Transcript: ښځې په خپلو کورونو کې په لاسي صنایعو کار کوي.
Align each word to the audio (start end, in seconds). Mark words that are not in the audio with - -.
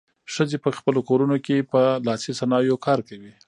ښځې 0.33 0.57
په 0.63 0.69
خپلو 0.77 0.99
کورونو 1.09 1.37
کې 1.45 1.67
په 1.71 1.81
لاسي 2.07 2.31
صنایعو 2.39 2.83
کار 2.85 2.99
کوي. 3.07 3.31